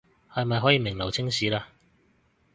[0.35, 1.67] 是咪可以名留青史了